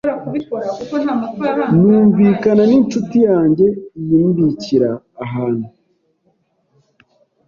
[1.79, 3.67] numvikana n’inshuti yanjye
[3.99, 4.89] iyimbikira
[5.25, 5.67] ahantu,